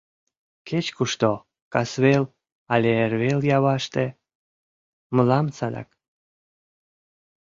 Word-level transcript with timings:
Кеч-кушто, 0.67 1.29
касвел 1.73 2.23
але 2.73 2.89
эрвел 3.03 3.39
Яваште— 3.57 4.05
мылам 5.15 5.47
садак. 5.57 5.89